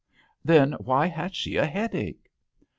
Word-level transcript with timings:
"Then 0.43 0.73
why 0.79 1.05
has 1.05 1.35
she 1.35 1.57
a 1.57 1.65
head 1.67 1.93
ache 1.93 2.31